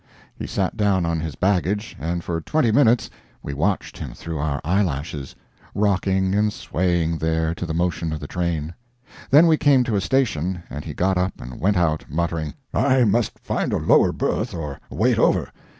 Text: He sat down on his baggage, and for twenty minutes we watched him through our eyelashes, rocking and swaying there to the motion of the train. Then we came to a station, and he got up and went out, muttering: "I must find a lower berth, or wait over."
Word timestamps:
He 0.33 0.47
sat 0.47 0.75
down 0.75 1.05
on 1.05 1.19
his 1.19 1.35
baggage, 1.35 1.95
and 1.99 2.23
for 2.23 2.41
twenty 2.41 2.71
minutes 2.71 3.07
we 3.43 3.53
watched 3.53 3.99
him 3.99 4.13
through 4.15 4.39
our 4.39 4.59
eyelashes, 4.65 5.35
rocking 5.75 6.33
and 6.33 6.51
swaying 6.51 7.19
there 7.19 7.53
to 7.53 7.67
the 7.67 7.73
motion 7.75 8.11
of 8.11 8.19
the 8.19 8.25
train. 8.25 8.73
Then 9.29 9.45
we 9.45 9.57
came 9.57 9.83
to 9.83 9.95
a 9.95 10.01
station, 10.01 10.63
and 10.71 10.83
he 10.85 10.95
got 10.95 11.19
up 11.19 11.39
and 11.39 11.59
went 11.61 11.77
out, 11.77 12.05
muttering: 12.09 12.55
"I 12.73 13.03
must 13.03 13.37
find 13.37 13.71
a 13.73 13.77
lower 13.77 14.11
berth, 14.11 14.55
or 14.55 14.79
wait 14.89 15.19
over." 15.19 15.51